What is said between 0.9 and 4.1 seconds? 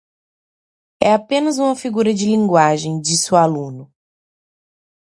É apenas uma figura de linguagem, disse o aluno.